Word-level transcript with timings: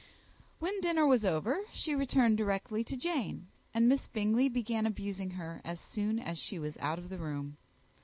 When 0.57 0.81
dinner 0.81 1.05
was 1.05 1.23
over, 1.23 1.59
she 1.73 1.93
returned 1.93 2.37
directly 2.39 2.83
to 2.85 2.97
Jane, 2.97 3.45
and 3.71 3.87
Miss 3.87 4.07
Bingley 4.07 4.49
began 4.49 4.87
abusing 4.87 5.29
her 5.29 5.61
as 5.63 5.79
soon 5.79 6.17
as 6.17 6.39
she 6.39 6.57
was 6.57 6.75
out 6.79 6.97
of 6.97 7.09
the 7.09 7.19
room. 7.19 7.57